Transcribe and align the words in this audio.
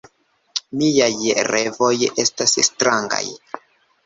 Miaj 0.79 1.13
revoj 1.49 1.91
estas 2.25 2.57
strangaj. 2.71 3.23